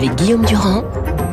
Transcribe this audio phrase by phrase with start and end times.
[0.00, 0.82] avec Guillaume Durand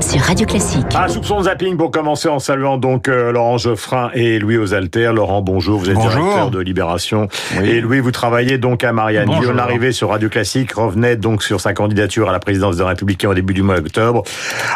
[0.02, 0.94] sur Radio Classique.
[0.94, 5.12] Un soupçon de zapping pour commencer en saluant donc euh, Laurent Geoffrin et Louis Osalter.
[5.13, 6.12] Laurent, bonjour, vous êtes Bonjour.
[6.21, 7.29] directeur de Libération.
[7.63, 9.28] Et Louis, vous travaillez donc à Marianne.
[9.28, 9.42] Bonjour.
[9.42, 13.29] Guillaume Larrivée sur Radio Classique revenait donc sur sa candidature à la présidence des Républicains
[13.29, 14.24] au début du mois d'octobre.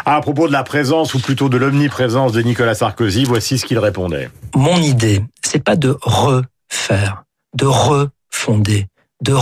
[0.06, 3.78] À propos de la présence, ou plutôt de l'omniprésence de Nicolas Sarkozy, voici ce qu'il
[3.78, 4.30] répondait.
[4.54, 7.24] Mon idée, c'est pas de refaire,
[7.54, 8.86] de refonder,
[9.22, 9.34] de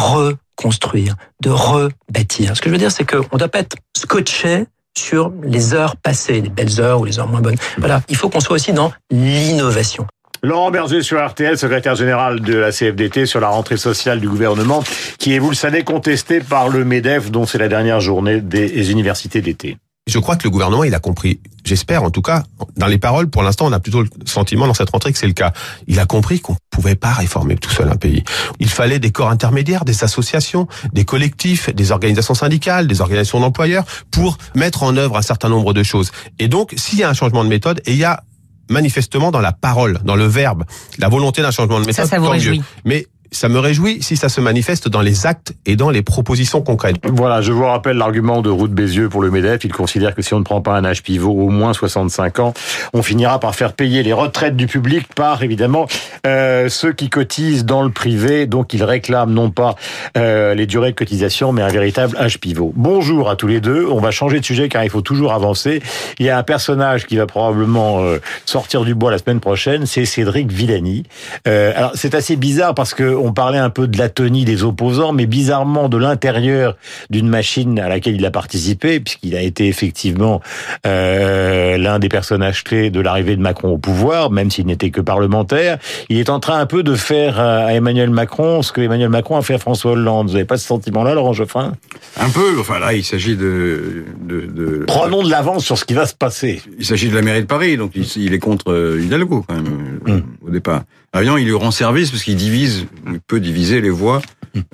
[0.60, 2.54] reconstruire, de rebâtir.
[2.56, 5.96] Ce que je veux dire, c'est qu'on ne doit pas être scotché sur les heures
[5.96, 7.56] passées, les belles heures ou les heures moins bonnes.
[7.78, 10.06] Voilà, il faut qu'on soit aussi dans l'innovation.
[10.42, 14.82] Laurent Berger sur RTL, secrétaire général de la CFDT sur la rentrée sociale du gouvernement,
[15.18, 18.90] qui est, vous le savez, contestée par le MEDEF, dont c'est la dernière journée des
[18.90, 19.76] universités d'été.
[20.10, 22.42] Je crois que le gouvernement, il a compris, j'espère en tout cas,
[22.76, 25.28] dans les paroles, pour l'instant, on a plutôt le sentiment dans cette rentrée que c'est
[25.28, 25.52] le cas.
[25.86, 28.24] Il a compris qu'on pouvait pas réformer tout seul un pays.
[28.58, 33.84] Il fallait des corps intermédiaires, des associations, des collectifs, des organisations syndicales, des organisations d'employeurs
[34.10, 36.10] pour mettre en œuvre un certain nombre de choses.
[36.40, 38.24] Et donc, s'il y a un changement de méthode, et il y a
[38.68, 40.64] manifestement dans la parole, dans le verbe,
[40.98, 42.58] la volonté d'un changement de méthode, ça vous tant mieux.
[42.84, 46.62] Mais ça me réjouit si ça se manifeste dans les actes et dans les propositions
[46.62, 46.96] concrètes.
[47.04, 49.64] Voilà, je vous rappelle l'argument de Route Bézieux pour le MEDEF.
[49.64, 52.54] Il considère que si on ne prend pas un âge pivot au moins 65 ans,
[52.92, 55.86] on finira par faire payer les retraites du public par, évidemment,
[56.26, 58.46] euh, ceux qui cotisent dans le privé.
[58.46, 59.76] Donc, il réclame non pas
[60.16, 62.72] euh, les durées de cotisation, mais un véritable âge pivot.
[62.74, 63.86] Bonjour à tous les deux.
[63.86, 65.82] On va changer de sujet car il faut toujours avancer.
[66.18, 69.86] Il y a un personnage qui va probablement euh, sortir du bois la semaine prochaine,
[69.86, 71.04] c'est Cédric Villani.
[71.44, 75.26] Alors, c'est assez bizarre parce que on parlait un peu de l'atonie des opposants, mais
[75.26, 76.76] bizarrement de l'intérieur
[77.10, 80.40] d'une machine à laquelle il a participé, puisqu'il a été effectivement
[80.86, 85.00] euh, l'un des personnages clés de l'arrivée de Macron au pouvoir, même s'il n'était que
[85.00, 85.78] parlementaire.
[86.08, 89.08] Il est en train un peu de faire euh, à Emmanuel Macron ce que Emmanuel
[89.10, 90.26] Macron a fait à François Hollande.
[90.28, 91.74] Vous n'avez pas ce sentiment-là, Laurent Geoffrin
[92.18, 95.94] Un peu, enfin là, il s'agit de, de, de- Prenons de l'avance sur ce qui
[95.94, 96.62] va se passer.
[96.78, 99.54] il s'agit de la mairie de Paris, donc il, il est contre euh, Hidalgo quand
[99.54, 99.66] même
[100.06, 100.22] Mm.
[100.46, 100.82] au départ.
[101.12, 104.22] Alors évidemment, il lui rend service parce qu'il divise, il peut diviser les voix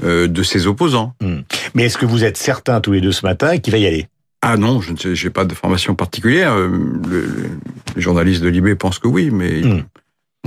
[0.04, 1.14] euh, de ses opposants.
[1.74, 4.06] Mais est-ce que vous êtes certains tous les deux ce matin qu'il va y aller?
[4.42, 6.52] Ah non, je ne sais, j'ai pas de formation particulière.
[6.52, 7.50] euh, le- le-
[7.96, 9.84] les journalistes de Libé pensent que oui, mais Mm.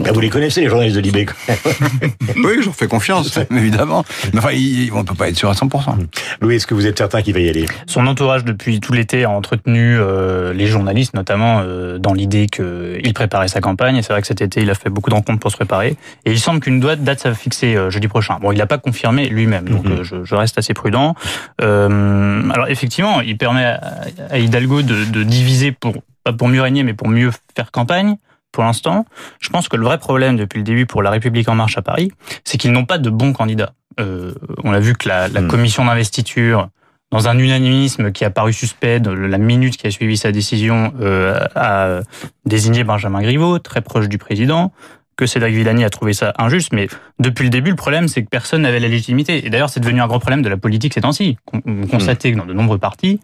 [0.05, 2.11] Ah, Vous les connaissez, les journalistes de Libé quand même.
[2.45, 4.05] oui, je leur fais confiance, évidemment.
[4.33, 4.49] Mais enfin,
[4.93, 5.97] on peut pas être sûr à 100%.
[6.41, 7.65] Louis, est-ce que vous êtes certain qu'il va y aller?
[7.85, 13.13] Son entourage depuis tout l'été a entretenu euh, les journalistes, notamment euh, dans l'idée qu'il
[13.13, 13.97] préparait sa campagne.
[13.97, 15.97] Et c'est vrai que cet été, il a fait beaucoup de rencontres pour se préparer.
[16.25, 18.37] Et il semble qu'une date, date sera fixée euh, jeudi prochain.
[18.41, 21.13] Bon, il n'a pas confirmé lui-même, donc euh, je, je reste assez prudent.
[21.61, 23.81] Euh, alors effectivement, il permet à,
[24.29, 28.15] à Hidalgo de, de diviser pour pas pour mieux régner, mais pour mieux faire campagne.
[28.51, 29.05] Pour l'instant,
[29.39, 31.81] je pense que le vrai problème depuis le début pour La République en marche à
[31.81, 32.11] Paris,
[32.43, 33.73] c'est qu'ils n'ont pas de bons candidats.
[33.99, 34.33] Euh,
[34.63, 35.47] on a vu que la, la Mhm.
[35.47, 36.69] commission d'investiture
[37.11, 40.93] dans un unanimisme qui a paru suspect de la minute qui a suivi sa décision,
[41.01, 42.01] euh, a
[42.45, 44.71] désigné Benjamin Griveaux, très proche du président,
[45.15, 46.87] que Cédric Villani a trouvé ça injuste, mais
[47.19, 49.45] depuis le début, le problème, c'est que personne n'avait la légitimité.
[49.45, 51.37] Et d'ailleurs, c'est devenu un grand problème de la politique ces temps-ci.
[51.51, 53.19] On- On constatait que dans de nombreux partis,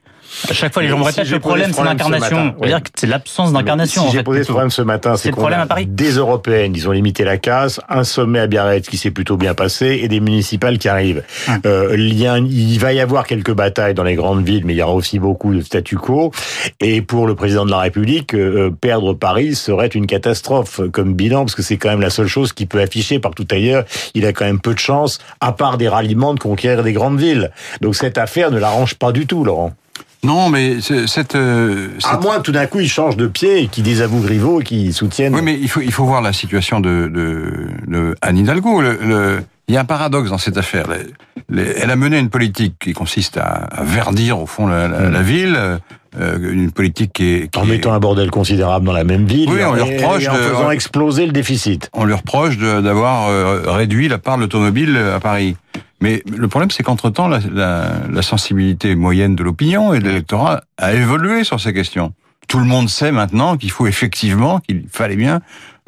[0.50, 2.56] à chaque fois, les gens me répètent, le problème, ce c'est l'incarnation.
[2.60, 2.70] ouais.
[2.72, 4.06] que c'est l'absence d'incarnation.
[4.06, 6.92] Si j'ai posé ce problème ce matin, C'est c'est qu'on a des européennes, ils ont
[6.92, 10.78] limité la casse, un sommet à Biarritz qui s'est plutôt bien passé et des municipales
[10.78, 11.24] qui arrivent.
[11.48, 11.60] Hum.
[11.66, 14.64] Euh, il, y a un- il va y avoir quelques batailles dans les grandes villes,
[14.66, 16.32] mais il y aura aussi beaucoup de statu quo.
[16.80, 21.46] Et pour le président de la République, euh, perdre Paris serait une catastrophe comme bilan,
[21.46, 23.86] parce que c'est quand même la seule chose qu'il peut afficher partout ailleurs.
[24.14, 27.20] Il a quand même peu de chance, à part des ralliements, de conquérir des grandes
[27.20, 27.52] villes.
[27.82, 29.74] Donc cette affaire ne l'arrange pas du tout, Laurent.
[30.26, 33.64] Non, mais c'est- cette, euh, À moins que tout d'un coup il change de pied
[33.64, 35.36] et qu'il désavoue Griveaux et qu'il soutienne.
[35.36, 38.82] Oui, mais il faut, il faut voir la situation de, de, de Anne Hidalgo.
[38.82, 40.86] Le, le- il y a un paradoxe dans cette affaire.
[41.52, 45.22] Elle a mené une politique qui consiste à, à verdir, au fond, la, la- la
[45.22, 45.56] ville.
[46.18, 47.52] euh, une politique qui est...
[47.52, 49.50] qui En est- mettant un bordel considérable dans la même ville.
[49.50, 51.90] Oui, on lui reproche et en de- faisant exploser le déficit.
[51.94, 55.58] on lui reproche d'avoir euh, réduit la part de l'automobile à Paris.
[56.06, 61.44] Mais le problème, c'est qu'entre-temps, la, sensibilité moyenne de l'opinion et de l'électorat a évolué
[61.44, 62.14] sur ces questions.
[62.48, 65.42] Tout le monde sait maintenant qu'il faut effectivement, qu'il fallait bien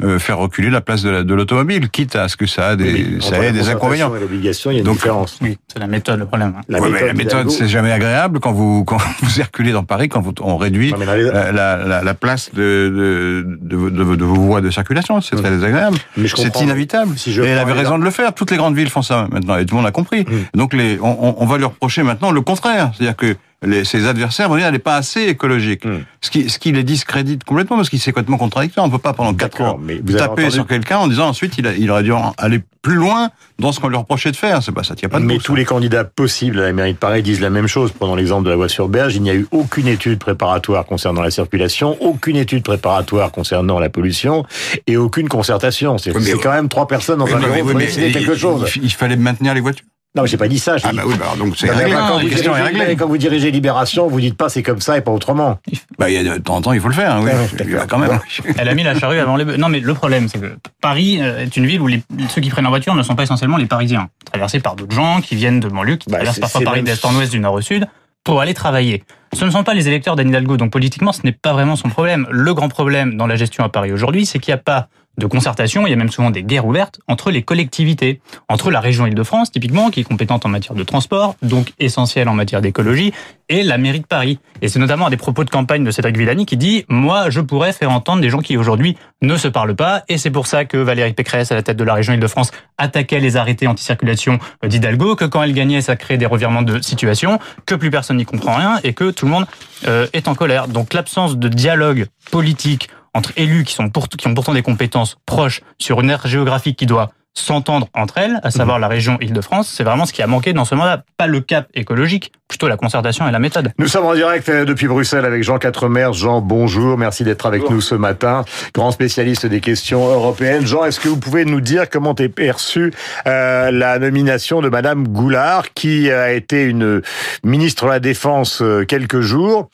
[0.04, 2.76] euh, faire reculer la place de la- de l'automobile, quitte à ce que ça a
[2.76, 4.16] des, Oui, ça ait des inconvénients.
[4.16, 5.40] Et l'obligation, il y a une Donc, différence.
[5.42, 6.54] Oui, c'est la méthode, le problème.
[6.56, 6.62] hein.
[6.70, 9.84] La Ouais, mais la méthode, Hidalgo- c'est jamais agréable quand vous quand vous circulez dans
[9.84, 13.90] Paris, quand vous, on réduit Non, les- la, la, la- la place de, de, de,
[13.90, 15.20] de- de vos voies de circulation.
[15.20, 15.98] C'est très désagréable.
[16.36, 17.18] C'est inévitable.
[17.18, 18.36] Si je et elle avait raison de le faire.
[18.36, 20.22] Toutes les grandes villes font ça maintenant, et tout le monde a compris.
[20.30, 20.58] Mm.
[20.60, 24.06] Donc les, on, on- on va lui reprocher maintenant le contraire, c'est-à-dire que les, ses
[24.08, 25.84] adversaires vont dire elle n'est pas assez écologique.
[25.86, 26.00] Hmm.
[26.22, 28.86] Ce, qui, ce qui les discrédite complètement parce qu'il c'est complètement contradictoire.
[28.86, 31.30] On peut pas pendant quatre D'accord, ans mais vous taper entendu- sur quelqu'un en disant
[31.30, 34.36] ensuite il, a- il aurait dû aller plus loin dans ce qu'on lui reprochait de
[34.36, 34.62] faire.
[34.62, 35.58] C'est pas ça tient pas de Mais tous ça.
[35.58, 37.92] les candidats possibles à la mairie de Paris disent la même chose.
[37.92, 39.16] Prenons l'exemple de la voie sur berge.
[39.16, 43.90] Il n'y a eu aucune étude préparatoire concernant la circulation, aucune étude préparatoire concernant la
[43.90, 44.46] pollution
[44.86, 45.98] et aucune concertation.
[45.98, 48.08] C'est Oui, quand même trois personnes dans Oui, un mais- bureau oui, pour mais décider
[48.08, 48.70] il- quelque chose.
[48.76, 49.86] Il, il fallait maintenir les voitures.
[50.18, 50.76] Non, mais j'ai pas dit ça.
[50.84, 51.94] Ah dit- bah oui, bah alors donc c'est réglé.
[51.94, 52.96] quand, Non, vous la question est dirigez, réglée.
[52.98, 55.60] quand vous dirigez Libération, vous dites pas c'est comme ça et pas autrement.
[56.00, 57.16] Bah, il y a de temps en temps, il faut le faire.
[57.16, 58.20] hein, Oui, quand même.
[58.58, 59.58] Elle a mis la charrue avant les bœufs.
[59.58, 62.50] Non, mais le problème, c'est que Paris euh, est une ville où les, ceux qui
[62.50, 64.10] prennent en voiture ne sont pas essentiellement les Parisiens.
[64.26, 67.06] Traversés par d'autres gens qui viennent de banlieue, qui Bah, traversent parfois Paris même- d'est
[67.06, 67.86] en ouest, du nord au sud,
[68.24, 69.04] pour aller travailler.
[69.34, 71.90] Ce ne sont pas les électeurs d'Anne Hidalgo, donc politiquement, ce n'est pas vraiment son
[71.90, 72.28] problème.
[72.32, 74.88] Le grand problème dans la gestion à Paris aujourd'hui, c'est qu'il n'y a pas
[75.18, 78.80] de concertation, il y a même souvent des guerres ouvertes entre les collectivités, entre la
[78.80, 83.14] région Île-de-France, typiquement, qui est compétente en matière de transport, donc essentielle en matière d'écologie,
[83.50, 84.40] et la mairie de Paris.
[84.62, 87.42] Et c'est notamment un des propos de campagne de Cédric Villani qui dit «Moi, je
[87.42, 90.66] pourrais faire entendre des gens qui aujourd'hui ne se parlent pas», et c'est pour ça
[90.66, 95.16] que Valérie Pécresse, à la tête de la région Île-de-France, attaquait les arrêtés anti-circulation d'Hidalgo,
[95.16, 98.56] que quand elle gagnait, ça créait des revirements de situation, que plus personne n'y comprend
[98.56, 99.46] rien, et que tout le monde
[99.88, 100.68] euh, est en colère.
[100.68, 105.18] Donc l'absence de dialogue politique entre élus qui, sont pour- qui ont pourtant des compétences
[105.26, 109.72] proches sur une aire géographique qui doit s'entendre entre elles, à savoir la région Île-de-France,
[109.76, 111.04] c'est vraiment ce qui a manqué dans ce mandat.
[111.18, 113.72] Pas le cap écologique, plutôt la concertation et la méthode.
[113.78, 116.10] Nous sommes en direct euh, depuis Bruxelles avec Jean Quatremer.
[116.14, 116.98] Jean, bonjour.
[116.98, 118.44] Merci d'être avec nous ce matin.
[118.74, 120.66] Grand spécialiste des questions européennes.
[120.66, 122.92] Jean, est-ce que vous pouvez nous dire comment est perçue
[123.28, 127.02] euh, la nomination de Madame Goulard, qui a été une
[127.44, 129.70] ministre de la Défense euh, quelques jours,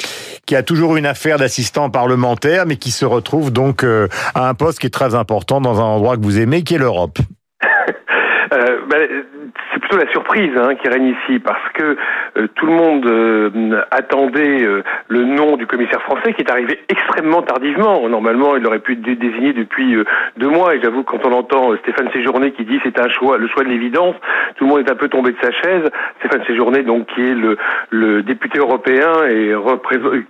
[0.45, 4.49] qui a toujours eu une affaire d'assistant parlementaire, mais qui se retrouve donc euh, à
[4.49, 7.19] un poste qui est très important dans un endroit que vous aimez, qui est l'Europe?
[8.53, 9.42] Euh, ben, c'est
[9.97, 11.97] la surprise hein, qui règne ici, parce que
[12.37, 16.79] euh, tout le monde euh, attendait euh, le nom du commissaire français, qui est arrivé
[16.89, 18.07] extrêmement tardivement.
[18.09, 19.97] Normalement, il aurait pu être dé- désigné depuis
[20.37, 20.75] deux mois.
[20.75, 23.63] Et j'avoue, que quand on entend Stéphane Séjourné qui dit c'est un choix, le choix
[23.63, 24.15] de l'évidence,
[24.55, 25.89] tout le monde est un peu tombé de sa chaise.
[26.19, 27.57] Stéphane Séjourné, donc, qui est le,
[27.89, 29.53] le député européen et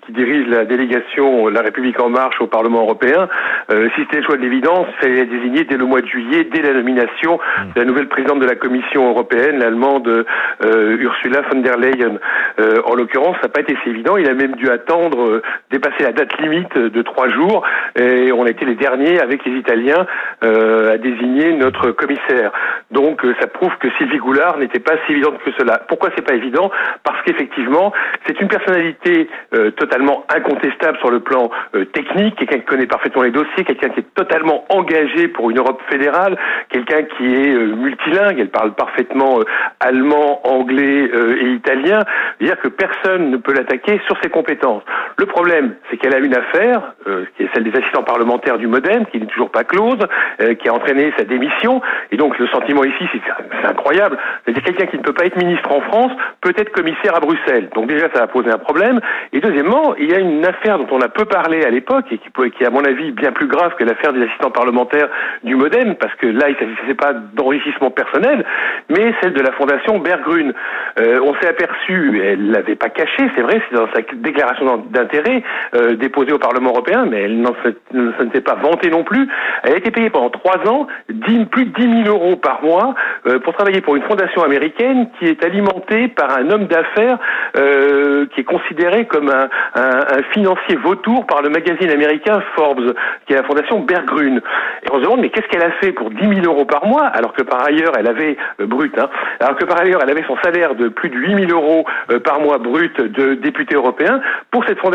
[0.06, 3.28] qui dirige la délégation La République en Marche au Parlement européen,
[3.70, 6.44] si c'était le choix de l'évidence, il fallait la désigner dès le mois de juillet,
[6.52, 7.40] dès la nomination
[7.76, 10.26] de la nouvelle présidente de la Commission européenne, l'allemande
[10.64, 12.20] euh, Ursula von der Leyen.
[12.60, 14.18] Euh, en l'occurrence, ça n'a pas été si évident.
[14.18, 15.42] Il a même dû attendre, euh,
[15.72, 17.64] dépasser la date limite de trois jours,
[17.96, 20.06] et on a été les derniers avec les Italiens
[20.42, 22.52] à désigner notre commissaire.
[22.92, 25.82] Donc, ça prouve que Sylvie Goulard n'était pas si évidente que cela.
[25.88, 26.72] Pourquoi c'est pas évident?
[27.04, 27.92] Parce qu'effectivement,
[28.26, 29.30] c'est une personnalité
[29.78, 31.50] totalement incontestable sur le plan
[31.94, 35.82] technique, quelqu'un qui connaît parfaitement les dossiers, quelqu'un qui est totalement engagé pour une Europe
[35.90, 36.38] fédérale,
[36.70, 39.40] quelqu'un qui est multilingue, elle parle parfaitement
[39.80, 42.04] allemand, anglais euh, et italien,
[42.42, 44.84] dire que personne ne peut l'attaquer sur ses compétences.
[45.18, 48.68] Le problème, c'est qu'elle a une affaire, euh, qui est celle des assistants parlementaires du
[48.68, 50.00] Modem, qui n'est toujours pas close,
[50.42, 51.82] euh, qui a entraîné sa démission,
[52.12, 55.72] et donc le sentiment ici, c'est incroyable, c'est-à-dire quelqu'un qui ne peut pas être ministre
[55.72, 56.12] en France
[56.42, 57.70] peut être commissaire à Bruxelles.
[57.76, 59.00] Donc déjà, ça va poser un problème.
[59.32, 62.18] Et deuxièmement, il y a une affaire dont on a peu parlé à l'époque et
[62.18, 65.10] qui, est à mon avis bien plus grave que l'affaire des assistants parlementaires
[65.44, 68.44] du Modem, parce que là, il ne s'agissait pas d'enrichissement personnel,
[68.90, 70.54] mais celle de la fondation Bergrune.
[71.00, 75.03] Euh, on s'est aperçu, elle l'avait pas caché, c'est vrai, c'est dans sa déclaration d'in-
[75.04, 75.44] d'intérêt
[75.76, 79.28] euh, déposée au Parlement européen, mais elle n'en s'est- ne s'était pas vantée non plus.
[79.64, 82.96] Elle a été payée pendant trois ans 10 plus de 10 000 euros par mois
[83.28, 87.18] euh, pour travailler pour une fondation américaine qui est alimentée par un homme d'affaires
[87.58, 92.94] euh, qui est considéré comme un, un, un financier vautour par le magazine américain Forbes,
[93.28, 94.42] qui est la fondation Bergrune.
[94.84, 97.06] Et on se demande, mais qu'est-ce qu'elle a fait pour 10 000 euros par mois,
[97.08, 100.24] alors que par ailleurs, elle avait, euh, brut, hein, alors que par ailleurs, elle avait
[100.28, 104.22] son salaire de plus de 8 000 euros euh, par mois brut de député européen
[104.52, 104.93] pour cette fondation.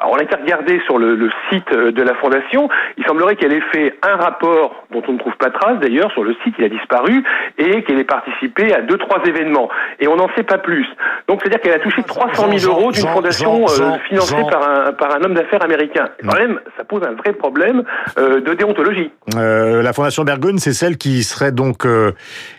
[0.00, 3.36] Alors on a été regardé sur le, le site euh, de la fondation, il semblerait
[3.36, 6.54] qu'elle ait fait un rapport dont on ne trouve pas trace d'ailleurs sur le site,
[6.58, 7.24] il a disparu,
[7.58, 9.68] et qu'elle ait participé à deux, trois événements.
[10.00, 10.86] Et on n'en sait pas plus.
[11.28, 14.92] Donc c'est-à-dire qu'elle a touché 300 000 Jean, euros d'une fondation euh, financée par un,
[14.92, 16.08] par un homme d'affaires américain.
[16.20, 17.82] Et quand même, ça pose un vrai problème
[18.18, 19.10] euh, de déontologie.
[19.36, 21.86] Euh, la fondation Bergune, c'est celle qui serait donc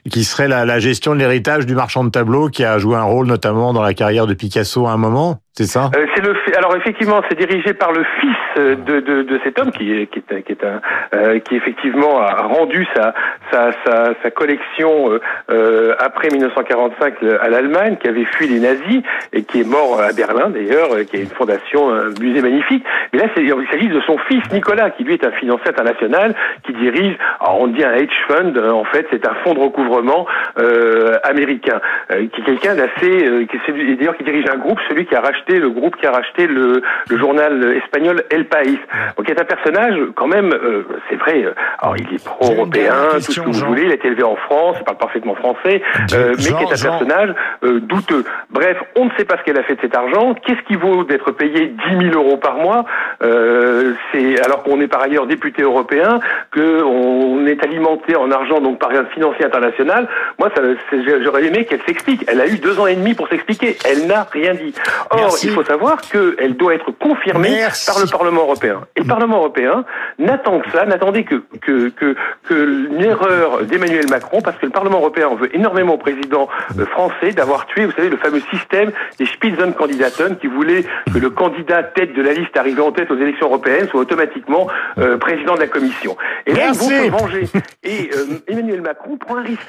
[0.09, 3.03] qui serait la, la gestion de l'héritage du marchand de tableaux qui a joué un
[3.03, 5.39] rôle notamment dans la carrière de Picasso à un moment.
[5.57, 6.35] C'est ça euh, C'est le.
[6.55, 10.05] Alors effectivement, c'est dirigé par le fils euh, de, de, de cet homme qui est
[10.05, 10.81] qui est, qui est un
[11.15, 13.15] euh, qui effectivement a rendu sa
[13.51, 19.01] sa sa, sa collection euh, après 1945 à l'Allemagne, qui avait fui les nazis
[19.33, 22.85] et qui est mort à Berlin d'ailleurs, qui a une fondation, un musée magnifique.
[23.11, 26.35] Mais là, il s'agit de son fils Nicolas, qui lui est un financier international,
[26.67, 27.15] qui dirige.
[27.39, 28.55] Alors on dit un hedge fund.
[28.59, 30.27] En fait, c'est un fonds de recouvrement
[31.23, 35.46] américain, qui est quelqu'un d'assez, qui d'ailleurs qui dirige un groupe, celui qui a racheté
[35.55, 38.79] le groupe qui a racheté le, le journal espagnol El País.
[39.17, 42.93] Donc il est un personnage quand même, euh, c'est vrai, euh, alors il est pro-européen,
[43.13, 45.81] tout ce que vous voulez, il a été élevé en France, il parle parfaitement français,
[46.13, 48.23] euh, mais qui est un personnage douteux.
[48.49, 51.03] Bref, on ne sait pas ce qu'elle a fait de cet argent, qu'est-ce qui vaut
[51.03, 52.85] d'être payé 10 000 euros par mois,
[53.21, 56.19] c'est alors qu'on est par ailleurs député européen,
[56.53, 60.07] qu'on est alimenté en argent donc par un financier international.
[60.39, 60.49] Moi,
[61.23, 62.23] j'aurais aimé qu'elle s'explique.
[62.27, 63.77] Elle a eu deux ans et demi pour s'expliquer.
[63.85, 64.73] Elle n'a rien dit.
[65.09, 68.81] Or, il faut savoir qu'elle doit être confirmée par le Parlement européen.
[68.95, 69.85] Et le Parlement européen
[70.19, 74.71] n'attend que ça, n'attendait que, que, que, que une erreur d'Emmanuel Macron, parce que le
[74.71, 76.47] Parlement européen veut énormément au président
[76.77, 80.83] euh, français d'avoir tué, vous savez, le fameux système des Spitzenkandidaten qui voulait
[81.13, 84.67] que le candidat tête de la liste arrivé en tête aux élections européennes soit automatiquement
[84.97, 86.15] euh, président de la Commission.
[86.45, 87.47] Et là, ils vont se venger.
[87.83, 89.61] Et euh, Emmanuel Macron prend un risque.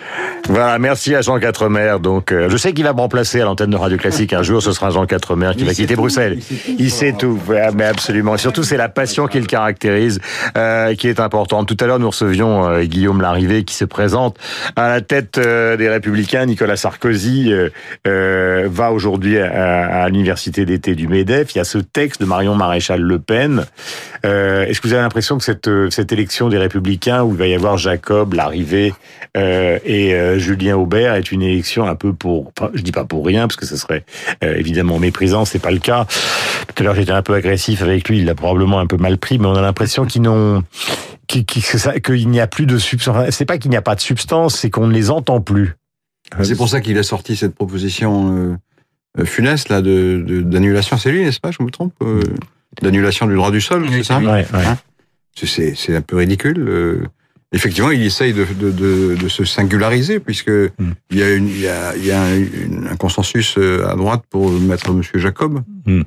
[0.49, 1.97] Voilà, merci à Jean Quatremer.
[2.01, 4.63] Donc, je sais qu'il va me remplacer à l'antenne de Radio Classique un jour.
[4.63, 6.39] Ce sera Jean Quatremer qui va quitter Bruxelles.
[6.79, 7.39] Il sait tout,
[7.75, 8.35] mais absolument.
[8.35, 10.21] Et surtout, c'est la passion qui le caractérise,
[10.57, 11.69] euh, qui est importante.
[11.69, 14.39] Tout à l'heure, nous recevions euh, Guillaume Larrivé qui se présente
[14.77, 16.47] à la tête euh, des Républicains.
[16.47, 17.53] Nicolas Sarkozy
[18.07, 21.55] euh, va aujourd'hui à, à l'université d'été du Medef.
[21.55, 23.67] Il y a ce texte de Marion Maréchal Le Pen.
[24.25, 27.55] Est-ce que vous avez l'impression que cette, cette élection des Républicains, où il va y
[27.55, 28.93] avoir Jacob, Larrivé
[29.37, 33.57] et Julien Aubert, est une élection un peu pour, je dis pas pour rien, parce
[33.57, 34.05] que ce serait
[34.43, 36.07] évidemment méprisant, c'est pas le cas.
[36.75, 38.19] Tout à l'heure, j'étais un peu agressif avec lui.
[38.19, 40.65] Il l'a probablement un peu mal pris, mais on a l'impression qu'ils n'ont
[41.29, 43.31] qu'il n'y a plus de substance.
[43.31, 45.75] C'est pas qu'il n'y a pas de substance, c'est qu'on ne les entend plus.
[46.43, 48.57] C'est pour ça qu'il a sorti cette proposition
[49.19, 50.97] euh, funeste là de d'annulation.
[50.97, 51.51] C'est lui, n'est-ce pas?
[51.51, 52.21] Je me trompe euh,
[52.83, 54.47] D'annulation du droit du sol, c'est ça ouais, ouais.
[54.53, 54.79] Hein
[55.35, 56.65] c'est un peu ridicule.
[56.69, 57.03] Euh.
[57.53, 60.93] Effectivement, il essaye de, de, de, de se singulariser puisque mm.
[61.11, 64.23] il y a, une, il y a, il y a un, un, consensus à droite
[64.29, 65.63] pour mettre Monsieur Jacob.
[65.87, 66.03] Mm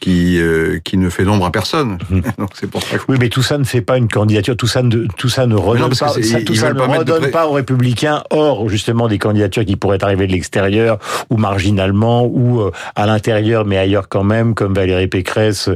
[0.00, 1.98] qui euh, qui ne fait nombre à personne.
[2.38, 2.98] Donc c'est pour ça.
[2.98, 3.02] Que...
[3.08, 4.56] Oui, mais tout ça ne fait pas une candidature.
[4.56, 6.08] Tout ça ne tout ça ne redonne pas.
[6.08, 8.22] Ça, tout ça ne redonne pas aux républicains.
[8.30, 10.98] Or, justement, des candidatures qui pourraient arriver de l'extérieur
[11.30, 15.68] ou marginalement ou euh, à l'intérieur, mais ailleurs quand même, comme Valérie Pécresse.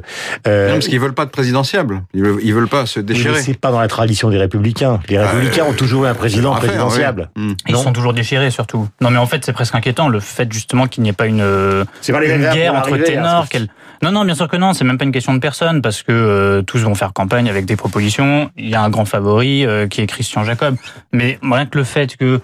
[0.46, 0.68] Euh...
[0.68, 2.02] Non, parce qu'ils veulent pas de présidentiable.
[2.14, 3.40] Ils veulent, ils veulent pas se déchirer.
[3.40, 5.00] c'est pas dans la tradition des républicains.
[5.08, 7.30] Les euh, républicains ont toujours eu un président présidentiable.
[7.68, 8.88] Ils sont toujours déchirés, surtout.
[9.00, 11.38] Non, mais en fait, c'est presque inquiétant le fait justement qu'il n'y ait pas une,
[11.38, 13.48] pas une guerre entre ténors.
[14.02, 16.10] Non, non, bien sûr que non, c'est même pas une question de personne, parce que
[16.10, 18.50] euh, tous vont faire campagne avec des propositions.
[18.56, 20.74] Il y a un grand favori euh, qui est Christian Jacob.
[21.12, 22.40] Mais rien que le fait que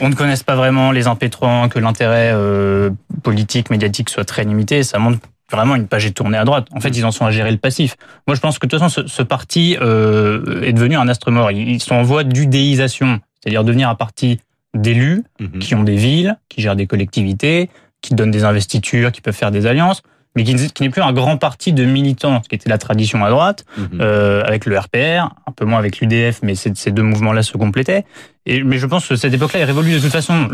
[0.00, 2.90] on ne connaisse pas vraiment les impétrants, que l'intérêt euh,
[3.22, 5.18] politique, médiatique soit très limité, ça montre
[5.50, 6.66] vraiment une page est tournée à droite.
[6.72, 7.96] En fait, ils en sont à gérer le passif.
[8.26, 11.50] Moi, je pense que de toute façon, ce, ce parti est devenu un astre mort.
[11.50, 14.40] Ils sont en voie d'udéisation, c'est-à-dire devenir un parti
[14.74, 15.58] d'élus mhm.
[15.58, 17.70] qui ont des villes, qui gèrent des collectivités,
[18.02, 20.02] qui donnent des investitures, qui peuvent faire des alliances
[20.38, 23.30] mais qui, n'est plus un grand parti de militants, ce qui était la tradition à
[23.30, 23.98] droite, mhm.
[24.00, 28.04] euh, avec le RPR, un peu moins avec l'UDF, mais ces deux mouvements-là se complétaient.
[28.46, 30.48] Et, mais je pense que cette époque-là est révolue de toute façon.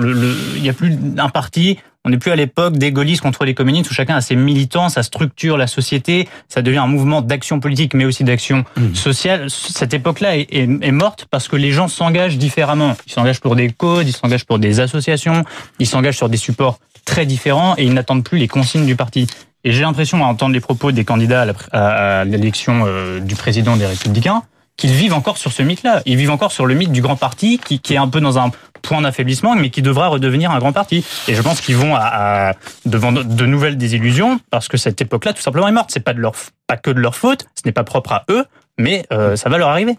[0.57, 3.53] Il n'y a plus un parti, on n'est plus à l'époque des gaullistes contre les
[3.53, 7.61] communistes où chacun a ses militants, sa structure, la société, ça devient un mouvement d'action
[7.61, 8.95] politique, mais aussi d'action mhm.
[8.95, 9.51] sociale.
[9.51, 12.97] Cette époque-là est, est, est, morte parce que les gens s'engagent différemment.
[13.07, 15.45] Ils s'engagent pour des codes, ils s'engagent pour des associations,
[15.79, 19.27] ils s'engagent sur des supports très différents et ils n'attendent plus les consignes du parti.
[19.65, 23.87] Et j'ai l'impression, à entendre les propos des candidats à l'élection euh, du président des
[23.87, 24.43] Républicains,
[24.77, 26.03] qu'ils vivent encore sur ce mythe-là.
[26.05, 28.51] Ils vivent encore sur le mythe du grand parti qui, est un peu dans un
[28.83, 31.05] point d'affaiblissement, mais qui devra redevenir un grand parti.
[31.29, 32.53] Et je pense qu'ils vont à,
[32.85, 35.91] devant de nouvelles désillusions parce que cette époque-là, tout simplement, est morte.
[35.93, 36.35] C'est pas de leur,
[36.67, 37.47] pas que de leur faute.
[37.55, 38.45] Ce n'est pas propre à eux,
[38.79, 39.97] mais euh, ça va leur arriver.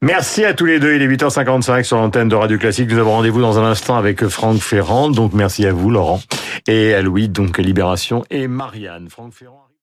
[0.00, 0.94] Merci à tous les deux.
[0.94, 2.90] Il est 8h55 sur l'antenne de Radio Classique.
[2.90, 5.08] Nous avons rendez-vous dans un instant avec Franck Ferrand.
[5.08, 6.20] Donc merci à vous, Laurent.
[6.66, 9.08] Et à Louis, donc Libération et Marianne.
[9.08, 9.63] Franck Ferrand.